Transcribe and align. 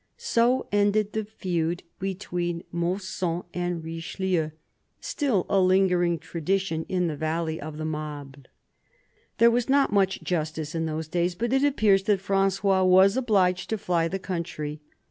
So 0.17 0.65
ended 0.71 1.13
the 1.13 1.23
feud 1.23 1.83
between 1.99 2.63
Mausson 2.73 3.43
and 3.53 3.83
Richelieu, 3.83 4.49
still 4.99 5.45
a 5.47 5.59
lingering 5.59 6.17
tradition 6.17 6.87
in 6.89 7.05
the 7.05 7.15
valley 7.15 7.61
of 7.61 7.77
the 7.77 7.85
Mable. 7.85 8.45
There 9.37 9.51
was 9.51 9.69
not 9.69 9.93
much 9.93 10.23
justice 10.23 10.73
in 10.73 10.87
those 10.87 11.07
days, 11.07 11.35
but 11.35 11.53
it 11.53 11.63
appears 11.63 12.01
that 12.05 12.19
Frangois 12.19 12.83
was 12.83 13.15
obliged 13.15 13.69
to 13.69 13.77
fly 13.77 14.07
the 14.07 14.17
country. 14.17 14.81